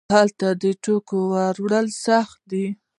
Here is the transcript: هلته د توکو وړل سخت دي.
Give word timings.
هلته 0.15 0.47
د 0.61 0.63
توکو 0.83 1.19
وړل 1.59 1.87
سخت 2.05 2.37
دي. 2.51 2.65